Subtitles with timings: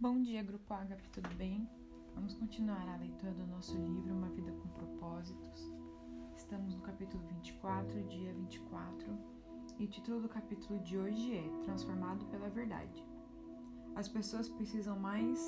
[0.00, 1.68] Bom dia, Grupo Agape, tudo bem?
[2.14, 5.72] Vamos continuar a leitura do nosso livro Uma Vida com Propósitos.
[6.36, 9.18] Estamos no capítulo 24, dia 24,
[9.76, 13.04] e o título do capítulo de hoje é Transformado pela Verdade.
[13.96, 15.40] As pessoas precisam mais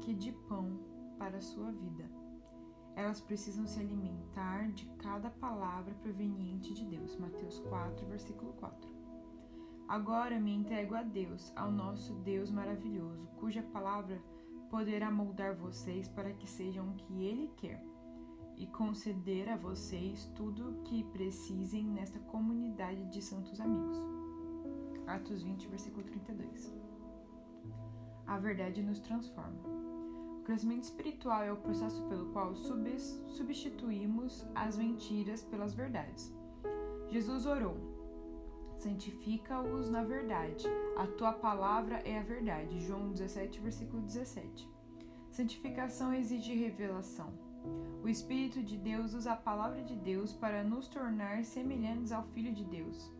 [0.00, 0.76] que de pão
[1.16, 2.10] para a sua vida.
[2.96, 7.16] Elas precisam se alimentar de cada palavra proveniente de Deus.
[7.16, 8.93] Mateus 4, versículo 4.
[9.88, 14.20] Agora me entrego a Deus, ao nosso Deus maravilhoso, cuja palavra
[14.70, 17.84] poderá moldar vocês para que sejam o que Ele quer
[18.56, 23.98] e conceder a vocês tudo o que precisem nesta comunidade de santos amigos.
[25.06, 26.74] Atos 20, versículo 32.
[28.26, 29.60] A verdade nos transforma.
[30.38, 36.32] O crescimento espiritual é o processo pelo qual substituímos as mentiras pelas verdades.
[37.08, 37.93] Jesus orou:
[38.78, 40.66] santifica-os na verdade.
[40.96, 42.80] A tua palavra é a verdade.
[42.80, 44.68] João 17, versículo 17.
[45.30, 47.32] Santificação exige revelação.
[48.02, 52.52] O Espírito de Deus usa a palavra de Deus para nos tornar semelhantes ao Filho
[52.52, 53.10] de Deus.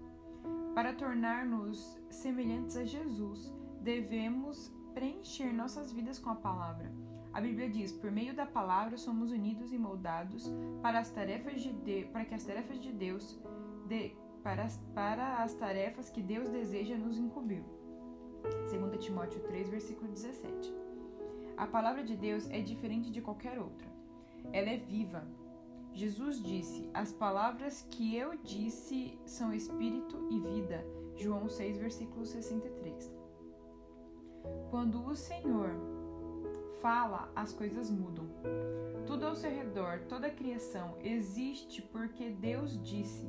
[0.75, 6.93] Para tornar-nos semelhantes a Jesus, devemos preencher nossas vidas com a palavra.
[7.33, 11.73] A Bíblia diz: por meio da palavra somos unidos e moldados para, as tarefas de,
[11.73, 13.41] de para que as tarefas de Deus
[13.87, 17.65] de, para as, para as tarefas que Deus deseja nos incumbir.
[18.71, 20.73] 2 Timóteo 3, versículo 17.
[21.57, 23.89] A palavra de Deus é diferente de qualquer outra.
[24.53, 25.27] Ela é viva.
[25.95, 30.85] Jesus disse: As palavras que eu disse são espírito e vida.
[31.17, 33.11] João 6, versículo 63.
[34.71, 35.71] Quando o Senhor
[36.83, 38.27] fala, as coisas mudam.
[39.07, 43.27] Tudo ao seu redor, toda a criação existe porque Deus disse.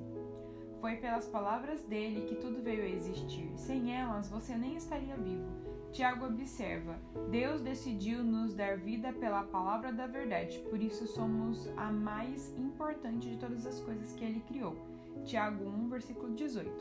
[0.85, 3.51] Foi pelas palavras dele que tudo veio a existir.
[3.55, 5.49] Sem elas, você nem estaria vivo.
[5.91, 6.99] Tiago observa:
[7.31, 13.31] Deus decidiu nos dar vida pela palavra da verdade, por isso somos a mais importante
[13.31, 14.77] de todas as coisas que ele criou.
[15.23, 16.71] Tiago 1, versículo 18.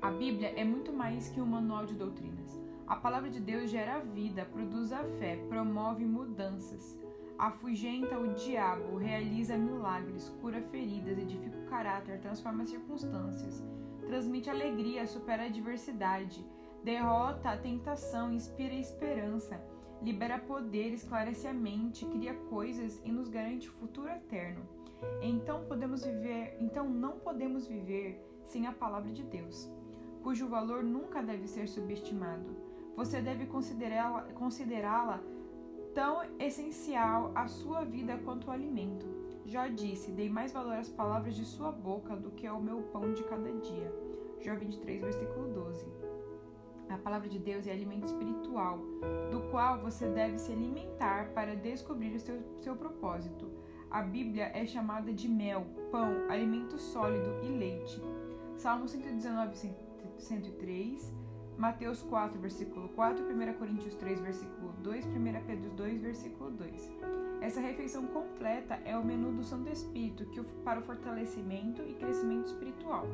[0.00, 2.58] A Bíblia é muito mais que um manual de doutrinas.
[2.86, 7.01] A palavra de Deus gera vida, produz a fé, promove mudanças
[7.42, 13.60] afugenta o diabo, realiza milagres, cura feridas, edifica o caráter, transforma circunstâncias,
[14.06, 16.46] transmite alegria, supera a adversidade,
[16.84, 19.60] derrota a tentação, inspira esperança,
[20.00, 24.62] libera poder, esclarece a mente, cria coisas e nos garante futuro eterno.
[25.20, 29.68] Então podemos viver, então não podemos viver sem a palavra de Deus,
[30.22, 32.56] cujo valor nunca deve ser subestimado.
[32.94, 35.20] Você deve considerá-la considerá
[35.94, 39.06] tão essencial à sua vida quanto o alimento.
[39.44, 43.12] Jó disse: Dei mais valor às palavras de sua boca do que ao meu pão
[43.12, 43.92] de cada dia.
[44.40, 45.86] Jó 23, versículo 12.
[46.88, 48.78] A palavra de Deus é alimento espiritual,
[49.30, 53.50] do qual você deve se alimentar para descobrir o seu, seu propósito.
[53.90, 58.02] A Bíblia é chamada de mel, pão, alimento sólido e leite.
[58.56, 59.74] Salmo 119,
[60.18, 61.21] 103
[61.58, 65.10] Mateus 4, versículo 4, 1 Coríntios 3, versículo 2, 1
[65.46, 66.92] Pedro 2, versículo 2.
[67.40, 72.46] Essa refeição completa é o menu do Santo Espírito que para o fortalecimento e crescimento
[72.46, 73.06] espiritual.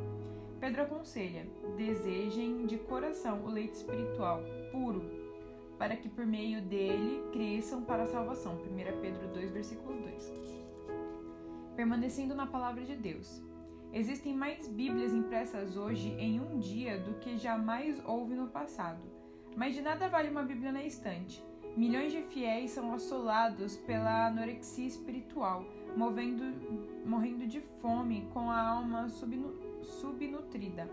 [0.61, 4.41] Pedro aconselha: desejem de coração o leite espiritual
[4.73, 5.03] puro,
[5.79, 8.55] para que por meio dele cresçam para a salvação.
[8.55, 10.33] 1 Pedro 2, versículo 2.
[11.77, 13.43] Permanecendo na palavra de Deus.
[13.93, 19.01] Existem mais Bíblias impressas hoje em um dia do que jamais houve no passado.
[19.57, 21.43] Mas de nada vale uma Bíblia na estante.
[21.75, 25.65] Milhões de fiéis são assolados pela anorexia espiritual,
[25.97, 26.45] movendo,
[27.07, 30.89] morrendo de fome com a alma subnu, subnutrida.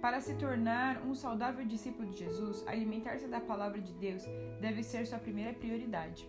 [0.00, 4.24] Para se tornar um saudável discípulo de Jesus, alimentar-se da palavra de Deus
[4.60, 6.28] deve ser sua primeira prioridade.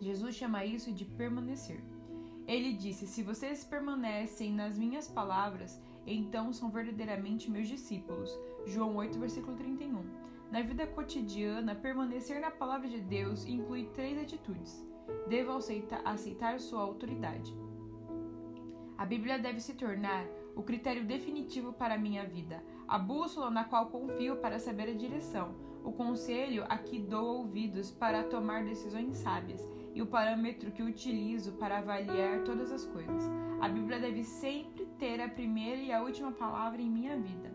[0.00, 1.80] Jesus chama isso de permanecer.
[2.48, 8.34] Ele disse: Se vocês permanecem nas minhas palavras, então são verdadeiramente meus discípulos.
[8.66, 10.02] João 8, versículo 31.
[10.50, 14.82] Na vida cotidiana, permanecer na palavra de Deus inclui três atitudes.
[15.28, 17.54] Devo aceitar, aceitar sua autoridade.
[18.96, 20.26] A Bíblia deve se tornar
[20.56, 24.94] o critério definitivo para a minha vida, a bússola na qual confio para saber a
[24.94, 30.80] direção, o conselho a que dou ouvidos para tomar decisões sábias e o parâmetro que
[30.80, 33.28] utilizo para avaliar todas as coisas.
[33.60, 37.52] A Bíblia deve sempre ter a primeira e a última palavra em minha vida.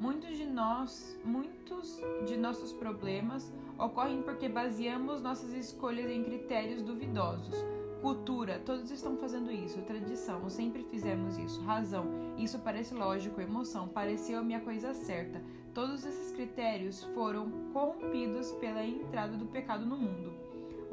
[0.00, 7.54] Muitos de nós, muitos de nossos problemas ocorrem porque baseamos nossas escolhas em critérios duvidosos.
[8.00, 9.82] Cultura, todos estão fazendo isso.
[9.82, 11.60] Tradição, sempre fizemos isso.
[11.60, 12.06] Razão,
[12.38, 13.38] isso parece lógico.
[13.38, 15.42] Emoção, pareceu-me a coisa certa.
[15.74, 20.41] Todos esses critérios foram corrompidos pela entrada do pecado no mundo.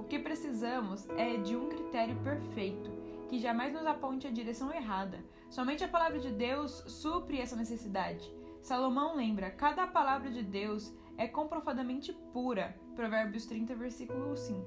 [0.09, 2.91] Que precisamos é de um critério perfeito,
[3.29, 5.23] que jamais nos aponte a direção errada.
[5.51, 8.27] Somente a palavra de Deus supre essa necessidade.
[8.61, 12.75] Salomão lembra: cada palavra de Deus é comprovadamente pura.
[12.95, 14.65] Provérbios 30, versículo 5.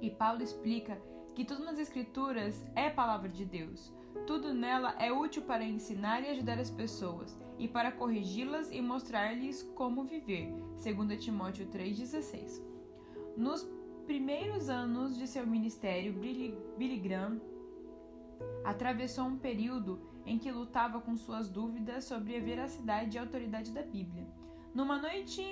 [0.00, 0.98] E Paulo explica
[1.34, 3.92] que tudo nas Escrituras é palavra de Deus.
[4.26, 9.62] Tudo nela é útil para ensinar e ajudar as pessoas, e para corrigi-las e mostrar-lhes
[9.74, 10.50] como viver.
[10.82, 12.62] 2 Timóteo 3,16.
[13.36, 13.68] Nos
[14.00, 17.40] primeiros anos de seu ministério, Billy Graham
[18.64, 23.82] atravessou um período em que lutava com suas dúvidas sobre a veracidade e autoridade da
[23.82, 24.26] Bíblia.
[24.74, 25.42] Numa noite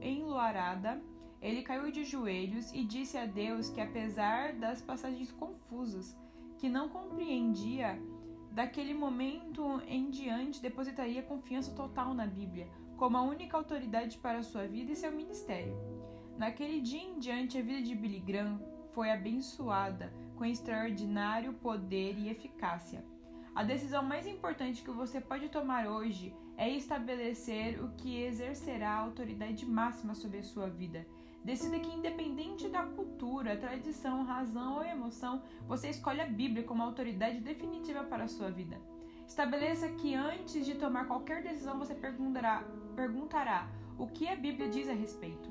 [0.00, 1.02] enluarada,
[1.40, 6.16] ele caiu de joelhos e disse a Deus que, apesar das passagens confusas
[6.58, 8.00] que não compreendia,
[8.50, 14.66] daquele momento em diante depositaria confiança total na Bíblia, como a única autoridade para sua
[14.66, 15.74] vida e seu ministério.
[16.40, 18.58] Naquele dia em diante, a vida de Billy Graham
[18.94, 23.04] foi abençoada com extraordinário poder e eficácia.
[23.54, 29.00] A decisão mais importante que você pode tomar hoje é estabelecer o que exercerá a
[29.00, 31.06] autoridade máxima sobre a sua vida.
[31.44, 37.38] Decida que, independente da cultura, tradição, razão ou emoção, você escolhe a Bíblia como autoridade
[37.40, 38.80] definitiva para a sua vida.
[39.26, 42.64] Estabeleça que antes de tomar qualquer decisão você perguntará,
[42.96, 45.49] perguntará o que a Bíblia diz a respeito.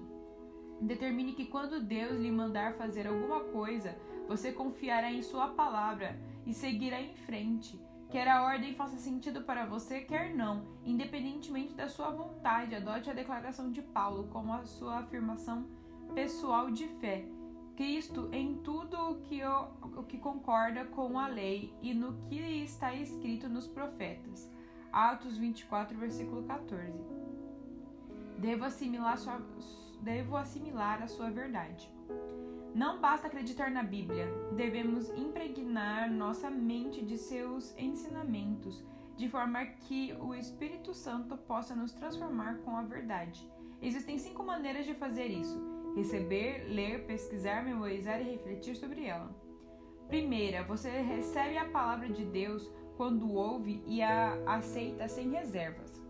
[0.82, 3.98] Determine que quando Deus lhe mandar fazer alguma coisa,
[4.28, 7.80] você confiará em Sua palavra e seguirá em frente.
[8.10, 13.14] Quer a ordem faça sentido para você, quer não, independentemente da sua vontade, adote a
[13.14, 15.68] declaração de Paulo como a sua afirmação
[16.16, 17.26] pessoal de fé.
[17.76, 22.96] Cristo em tudo o que, o que concorda com a lei e no que está
[22.96, 24.52] escrito nos profetas.
[24.92, 26.92] Atos 24, versículo 14.
[28.40, 29.40] Devo assimilar, sua,
[30.02, 31.92] devo assimilar a sua verdade.
[32.74, 38.84] Não basta acreditar na Bíblia, devemos impregnar nossa mente de seus ensinamentos,
[39.18, 43.50] de forma que o Espírito Santo possa nos transformar com a verdade.
[43.82, 45.60] Existem cinco maneiras de fazer isso:
[45.96, 49.36] receber, ler, pesquisar, memorizar e refletir sobre ela.
[50.08, 56.04] Primeira, você recebe a palavra de Deus quando ouve e a aceita sem reservas.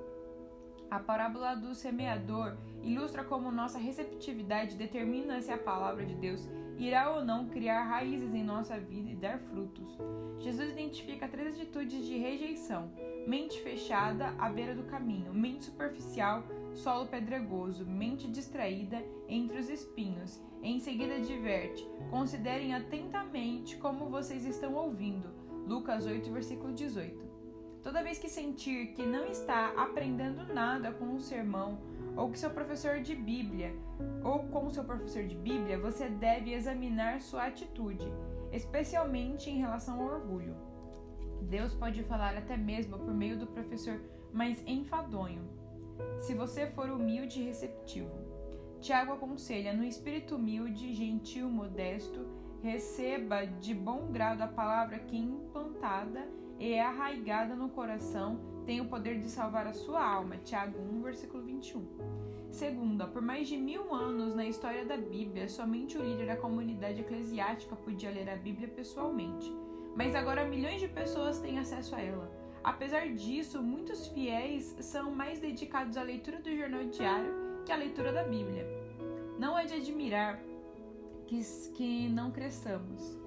[0.89, 6.47] A parábola do semeador ilustra como nossa receptividade determina se a palavra de Deus
[6.77, 9.97] irá ou não criar raízes em nossa vida e dar frutos.
[10.39, 12.91] Jesus identifica três atitudes de rejeição:
[13.27, 16.43] mente fechada à beira do caminho, mente superficial,
[16.73, 20.41] solo pedregoso, mente distraída entre os espinhos.
[20.63, 25.29] Em seguida, adverte: considerem atentamente como vocês estão ouvindo.
[25.67, 27.29] Lucas 8, versículo 18.
[27.83, 31.79] Toda vez que sentir que não está aprendendo nada com um sermão,
[32.15, 33.73] ou que seu professor de Bíblia,
[34.23, 38.05] ou com seu professor de Bíblia, você deve examinar sua atitude,
[38.51, 40.55] especialmente em relação ao orgulho.
[41.41, 44.01] Deus pode falar até mesmo por meio do professor
[44.31, 45.41] mais enfadonho,
[46.19, 48.11] se você for humilde e receptivo.
[48.79, 52.25] Tiago aconselha, no espírito humilde, gentil, modesto,
[52.61, 56.27] receba de bom grado a palavra que implantada
[56.57, 60.37] e é arraigada no coração, tem o poder de salvar a sua alma.
[60.45, 61.83] Tiago 1, versículo 21.
[62.51, 67.01] Segunda, por mais de mil anos na história da Bíblia, somente o líder da comunidade
[67.01, 69.51] eclesiástica podia ler a Bíblia pessoalmente.
[69.95, 72.31] Mas agora milhões de pessoas têm acesso a ela.
[72.63, 78.13] Apesar disso, muitos fiéis são mais dedicados à leitura do jornal diário que à leitura
[78.13, 78.67] da Bíblia.
[79.39, 80.39] Não é de admirar
[81.25, 81.41] que,
[81.73, 83.18] que não cresçamos.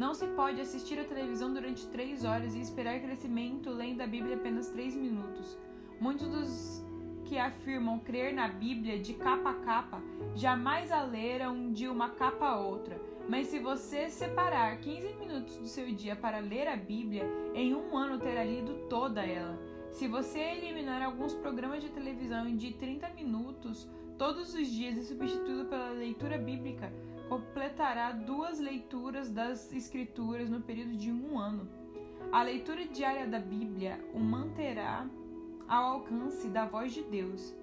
[0.00, 4.34] Não se pode assistir a televisão durante três horas e esperar crescimento lendo a Bíblia
[4.34, 5.58] apenas três minutos.
[6.00, 6.84] Muitos dos
[7.26, 10.02] que afirmam crer na Bíblia de capa a capa
[10.34, 12.98] jamais a leram de uma capa a outra.
[13.28, 17.94] Mas se você separar 15 minutos do seu dia para ler a Bíblia, em um
[17.94, 19.58] ano terá lido toda ela.
[19.90, 25.66] Se você eliminar alguns programas de televisão de 30 minutos todos os dias e substituí-lo
[25.66, 26.90] pela leitura bíblica,
[27.30, 31.68] completará duas leituras das Escrituras no período de um ano.
[32.32, 35.08] A leitura diária da Bíblia o manterá
[35.68, 37.54] ao alcance da voz de Deus.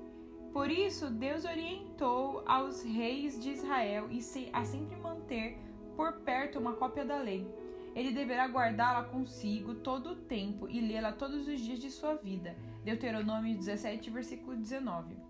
[0.54, 4.08] Por isso, Deus orientou aos reis de Israel
[4.54, 5.60] a sempre manter
[5.98, 7.46] por perto uma cópia da lei.
[7.94, 12.56] Ele deverá guardá-la consigo todo o tempo e lê-la todos os dias de sua vida.
[12.86, 15.27] Deuteronômio 17, versículo 19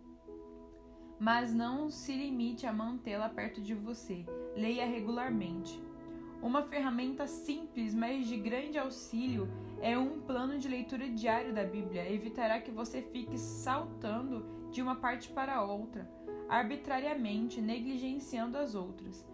[1.20, 4.26] mas não se limite a mantê-la perto de você.
[4.56, 5.82] Leia regularmente.
[6.42, 9.48] Uma ferramenta simples, mas de grande auxílio,
[9.82, 12.12] é um plano de leitura diário da Bíblia.
[12.12, 16.10] Evitará que você fique saltando de uma parte para outra,
[16.48, 19.26] arbitrariamente negligenciando as outras.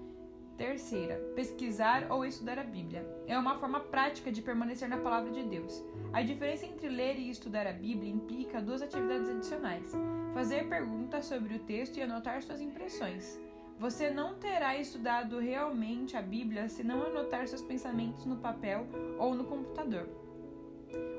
[0.57, 3.03] Terceira, pesquisar ou estudar a Bíblia.
[3.27, 5.83] É uma forma prática de permanecer na palavra de Deus.
[6.11, 9.91] A diferença entre ler e estudar a Bíblia implica duas atividades adicionais:
[10.33, 13.39] fazer perguntas sobre o texto e anotar suas impressões.
[13.79, 18.85] Você não terá estudado realmente a Bíblia se não anotar seus pensamentos no papel
[19.17, 20.07] ou no computador.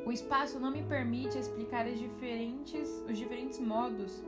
[0.07, 4.23] O espaço não me permite explicar diferentes, os diferentes modos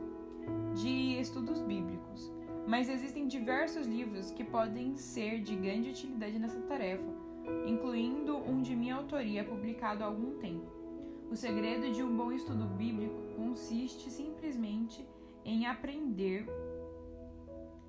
[0.75, 2.31] de estudos bíblicos,
[2.67, 7.09] mas existem diversos livros que podem ser de grande utilidade nessa tarefa,
[7.65, 10.67] incluindo um de minha autoria publicado há algum tempo.
[11.31, 15.07] O segredo de um bom estudo bíblico consiste simplesmente
[15.45, 16.45] em aprender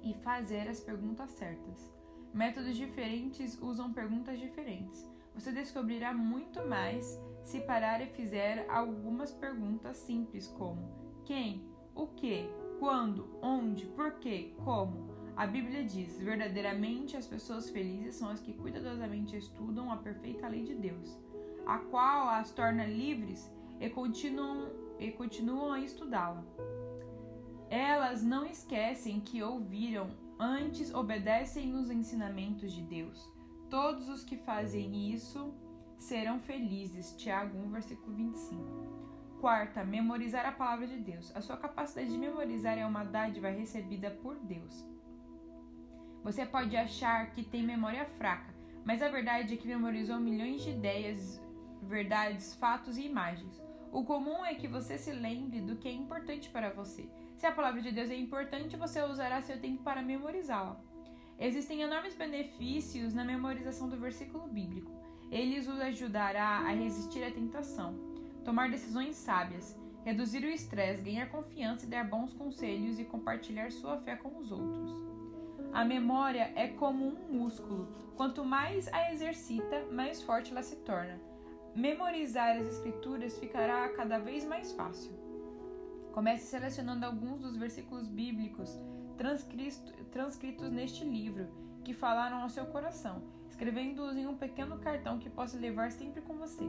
[0.00, 1.92] e fazer as perguntas certas.
[2.32, 5.04] Métodos diferentes usam perguntas diferentes.
[5.34, 10.88] Você descobrirá muito mais se parar e fizer algumas perguntas simples como
[11.24, 11.64] quem,
[11.96, 15.08] o que, quando, onde, porquê, como.
[15.36, 20.64] A Bíblia diz: verdadeiramente as pessoas felizes são as que cuidadosamente estudam a perfeita lei
[20.64, 21.16] de Deus,
[21.66, 26.44] a qual as torna livres e continuam, e continuam a estudá-la.
[27.70, 33.30] Elas não esquecem que ouviram, antes obedecem os ensinamentos de Deus.
[33.68, 35.52] Todos os que fazem isso
[35.98, 37.14] serão felizes.
[37.16, 38.97] Tiago 1, versículo 25.
[39.40, 41.34] Quarta, memorizar a palavra de Deus.
[41.36, 44.84] A sua capacidade de memorizar é uma dádiva recebida por Deus.
[46.24, 48.52] Você pode achar que tem memória fraca,
[48.84, 51.40] mas a verdade é que memorizou milhões de ideias,
[51.80, 53.62] verdades, fatos e imagens.
[53.92, 57.08] O comum é que você se lembre do que é importante para você.
[57.36, 60.80] Se a palavra de Deus é importante, você usará seu tempo para memorizá-la.
[61.38, 64.90] Existem enormes benefícios na memorização do versículo bíblico.
[65.30, 68.07] Eles os ajudará a resistir à tentação,
[68.48, 73.98] tomar decisões sábias, reduzir o estresse, ganhar confiança e dar bons conselhos e compartilhar sua
[73.98, 74.90] fé com os outros.
[75.70, 77.94] A memória é como um músculo.
[78.16, 81.20] Quanto mais a exercita, mais forte ela se torna.
[81.74, 85.12] Memorizar as escrituras ficará cada vez mais fácil.
[86.14, 88.80] Comece selecionando alguns dos versículos bíblicos
[90.10, 91.48] transcritos neste livro
[91.84, 96.38] que falaram ao seu coração, escrevendo-os em um pequeno cartão que possa levar sempre com
[96.38, 96.64] você.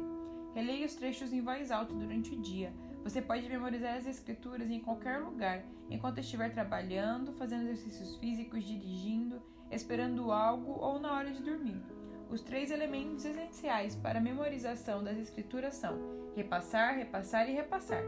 [0.53, 2.73] Releia os trechos em voz alta durante o dia.
[3.03, 9.41] Você pode memorizar as escrituras em qualquer lugar, enquanto estiver trabalhando, fazendo exercícios físicos, dirigindo,
[9.71, 11.81] esperando algo ou na hora de dormir.
[12.29, 15.97] Os três elementos essenciais para a memorização das escrituras são
[16.35, 18.03] repassar, repassar e repassar.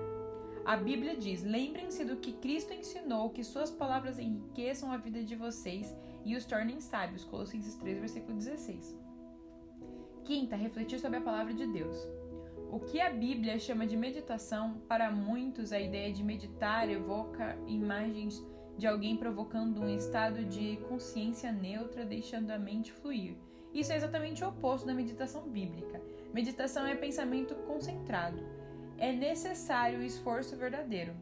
[0.64, 5.36] A Bíblia diz: lembrem-se do que Cristo ensinou, que suas palavras enriqueçam a vida de
[5.36, 7.24] vocês e os tornem sábios.
[7.24, 8.96] Colossenses 3, versículo 16.
[10.24, 12.08] Quinta, refletir sobre a palavra de Deus.
[12.72, 18.44] O que a Bíblia chama de meditação, para muitos a ideia de meditar evoca imagens
[18.78, 23.36] de alguém provocando um estado de consciência neutra, deixando a mente fluir.
[23.74, 26.02] Isso é exatamente o oposto da meditação bíblica.
[26.34, 28.42] Meditação é pensamento concentrado
[29.02, 31.16] é necessário o esforço verdadeiro.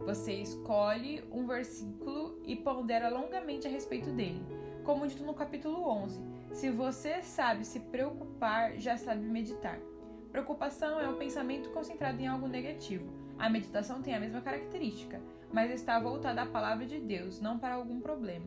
[0.00, 4.42] Você escolhe um versículo e pondera longamente a respeito dele.
[4.84, 6.18] Como dito no capítulo 11,
[6.54, 9.78] se você sabe se preocupar, já sabe meditar.
[10.30, 13.12] Preocupação é um pensamento concentrado em algo negativo.
[13.38, 15.20] A meditação tem a mesma característica,
[15.52, 18.46] mas está voltada à palavra de Deus, não para algum problema.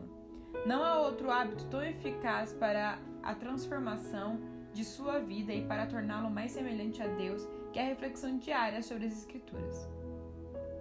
[0.66, 4.40] Não há outro hábito tão eficaz para a transformação
[4.72, 9.06] de sua vida e para torná-lo mais semelhante a Deus que a reflexão diária sobre
[9.06, 9.88] as Escrituras.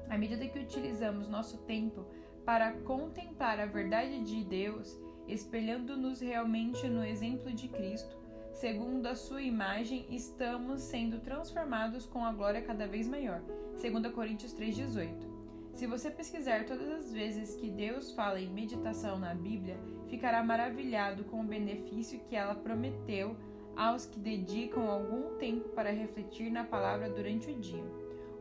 [0.09, 2.05] À medida que utilizamos nosso tempo
[2.45, 8.22] para contemplar a verdade de Deus, espelhando-nos realmente no exemplo de Cristo,
[8.53, 13.41] segundo a sua imagem, estamos sendo transformados com a glória cada vez maior.
[13.81, 15.33] 2 Coríntios 3:18.
[15.73, 19.75] Se você pesquisar todas as vezes que Deus fala em meditação na Bíblia,
[20.07, 23.35] ficará maravilhado com o benefício que ela prometeu
[23.75, 27.83] aos que dedicam algum tempo para refletir na palavra durante o dia.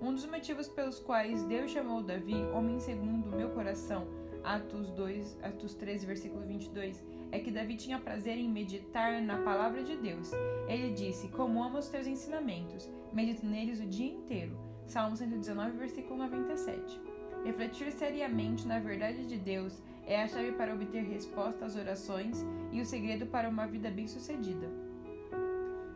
[0.00, 4.06] Um dos motivos pelos quais Deus chamou Davi, homem segundo o meu coração,
[4.44, 7.02] Atos 2, Atos 13, versículo 22,
[7.32, 10.30] é que Davi tinha prazer em meditar na palavra de Deus.
[10.68, 14.56] Ele disse: Como amo os teus ensinamentos, medito neles o dia inteiro.
[14.86, 17.00] Salmo 119, versículo 97.
[17.44, 22.80] Refletir seriamente na verdade de Deus é a chave para obter resposta às orações e
[22.80, 24.68] o segredo para uma vida bem-sucedida.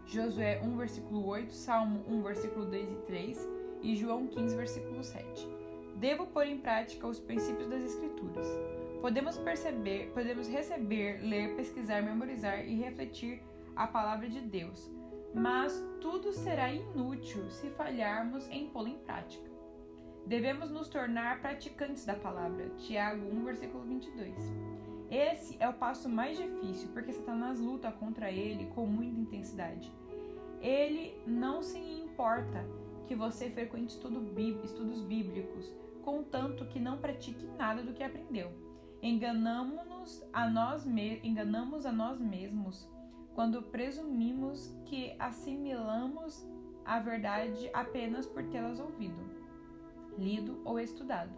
[0.07, 3.49] Josué 1, versículo 8, Salmo 1, versículo 2 e 3
[3.83, 5.49] e João 15, versículo 7.
[5.97, 8.47] Devo pôr em prática os princípios das Escrituras.
[9.01, 13.43] Podemos perceber, podemos receber, ler, pesquisar, memorizar e refletir
[13.75, 14.91] a palavra de Deus,
[15.35, 19.51] mas tudo será inútil se falharmos em pô-la em prática.
[20.27, 22.71] Devemos nos tornar praticantes da palavra.
[22.79, 24.35] Tiago 1, versículo 22.
[25.09, 29.93] Esse é o passo mais difícil, porque Satanás luta contra ele com muita intensidade.
[30.61, 32.65] Ele não se importa
[33.07, 35.73] que você frequente estudos bíblicos,
[36.03, 38.66] contanto que não pratique nada do que aprendeu.
[39.07, 40.85] Enganamos-nos a nós,
[41.23, 42.91] enganamos a nós mesmos
[43.37, 46.45] quando presumimos que assimilamos
[46.85, 49.23] a verdade apenas por tê-las ouvido,
[50.19, 51.31] lido ou estudado.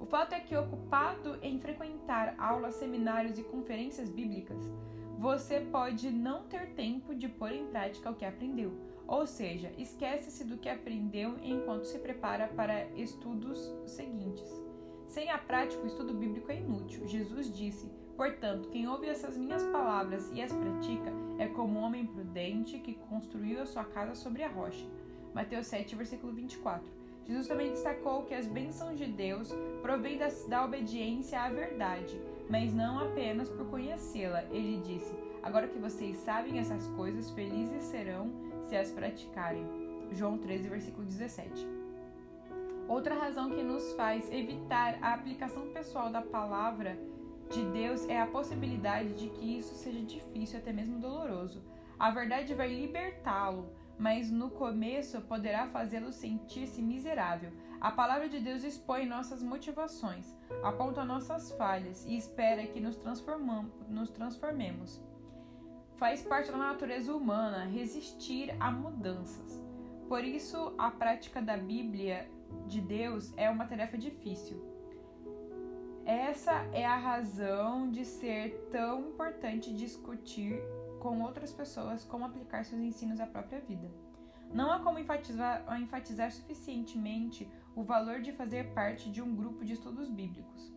[0.00, 4.72] O fato é que, ocupado em frequentar aulas, seminários e conferências bíblicas,
[5.18, 8.72] você pode não ter tempo de pôr em prática o que aprendeu,
[9.06, 14.69] ou seja, esquece-se do que aprendeu enquanto se prepara para estudos seguintes.
[15.10, 17.04] Sem a prática, o estudo bíblico é inútil.
[17.04, 22.06] Jesus disse: Portanto, quem ouve essas minhas palavras e as pratica é como um homem
[22.06, 24.86] prudente que construiu a sua casa sobre a rocha.
[25.34, 26.86] Mateus 7, versículo 24.
[27.26, 29.50] Jesus também destacou que as bênçãos de Deus
[29.82, 34.44] provêm da, da obediência à verdade, mas não apenas por conhecê-la.
[34.44, 35.12] Ele disse:
[35.42, 38.30] Agora que vocês sabem essas coisas, felizes serão
[38.68, 39.66] se as praticarem.
[40.12, 41.79] João 13, versículo 17.
[42.90, 46.98] Outra razão que nos faz evitar a aplicação pessoal da palavra
[47.48, 51.62] de Deus é a possibilidade de que isso seja difícil, até mesmo doloroso.
[51.96, 57.52] A verdade vai libertá-lo, mas no começo poderá fazê-lo sentir-se miserável.
[57.80, 62.98] A palavra de Deus expõe nossas motivações, aponta nossas falhas e espera que nos,
[63.88, 65.00] nos transformemos.
[65.94, 69.62] Faz parte da natureza humana resistir a mudanças.
[70.08, 72.28] Por isso, a prática da Bíblia
[72.66, 74.62] de Deus é uma tarefa difícil.
[76.04, 80.60] Essa é a razão de ser tão importante discutir
[80.98, 83.90] com outras pessoas como aplicar seus ensinos à própria vida.
[84.52, 89.74] Não há como enfatizar, enfatizar suficientemente o valor de fazer parte de um grupo de
[89.74, 90.72] estudos bíblicos.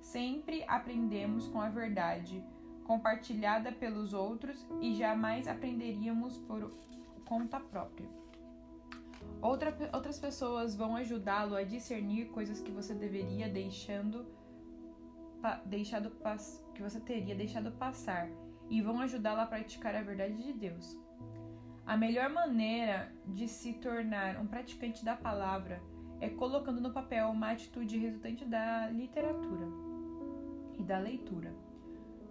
[0.00, 2.42] Sempre aprendemos com a verdade
[2.84, 6.72] compartilhada pelos outros e jamais aprenderíamos por
[7.24, 8.19] conta própria.
[9.42, 14.26] Outra, outras pessoas vão ajudá-lo a discernir coisas que você deveria deixando
[15.64, 16.12] deixado
[16.74, 18.28] que você teria deixado passar
[18.68, 20.98] e vão ajudá-lo a praticar a verdade de Deus.
[21.86, 25.82] A melhor maneira de se tornar um praticante da palavra
[26.20, 29.66] é colocando no papel uma atitude resultante da literatura
[30.78, 31.54] e da leitura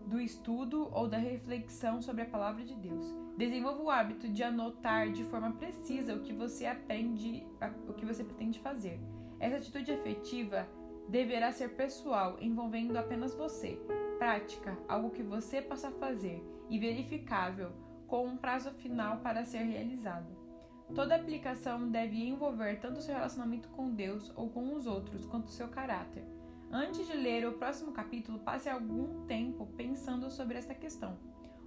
[0.10, 3.06] do estudo ou da reflexão sobre a palavra de Deus.
[3.38, 7.46] Desenvolva o hábito de anotar de forma precisa o que você aprende,
[7.88, 9.00] o que você pretende fazer.
[9.40, 10.68] Essa atitude efetiva
[11.08, 13.80] deverá ser pessoal, envolvendo apenas você.
[14.18, 17.72] Prática, algo que você possa fazer e verificável,
[18.08, 20.36] com um prazo final para ser realizado.
[20.94, 25.68] Toda aplicação deve envolver tanto seu relacionamento com Deus ou com os outros, quanto seu
[25.68, 26.26] caráter.
[26.72, 31.18] Antes de ler o próximo capítulo, passe algum tempo pensando sobre esta questão.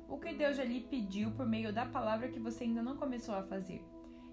[0.08, 3.34] O que Deus já lhe pediu por meio da palavra que você ainda não começou
[3.34, 3.84] a fazer.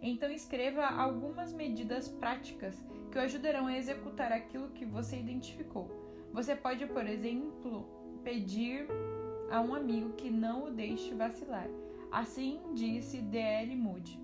[0.02, 2.80] Então escreva algumas medidas práticas
[3.12, 5.90] que o ajudarão a executar aquilo que você identificou.
[6.32, 7.90] Você pode, por exemplo,
[8.24, 8.88] pedir
[9.50, 11.68] a um amigo que não o deixe vacilar.
[12.12, 13.76] Assim disse D.L.
[13.76, 14.20] Moody.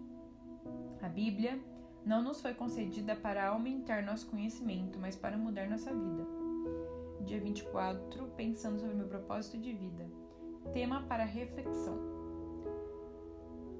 [1.01, 1.59] A Bíblia
[2.05, 6.34] não nos foi concedida para aumentar nosso conhecimento, mas para mudar nossa vida.
[7.25, 10.07] Dia 24, pensando sobre meu propósito de vida.
[10.73, 11.97] Tema para reflexão.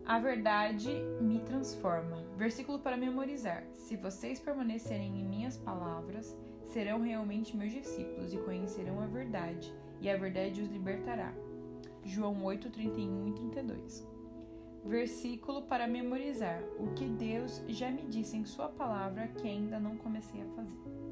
[0.05, 0.89] A verdade
[1.21, 2.23] me transforma.
[2.35, 3.63] Versículo para memorizar.
[3.73, 10.09] Se vocês permanecerem em minhas palavras, serão realmente meus discípulos e conhecerão a verdade, e
[10.09, 11.31] a verdade os libertará.
[12.03, 14.15] João 8, 31 e 32
[14.85, 19.97] versículo para memorizar o que Deus já me disse em Sua palavra que ainda não
[19.97, 21.04] comecei a fazer.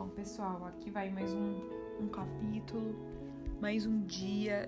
[0.00, 1.60] Bom, pessoal, aqui vai mais um,
[2.00, 2.96] um capítulo,
[3.60, 4.66] mais um dia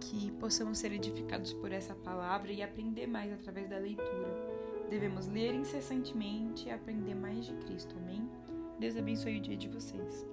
[0.00, 4.86] que possamos ser edificados por essa palavra e aprender mais através da leitura.
[4.88, 7.96] Devemos ler incessantemente e aprender mais de Cristo.
[7.98, 8.30] Amém?
[8.78, 10.24] Deus abençoe o dia de vocês.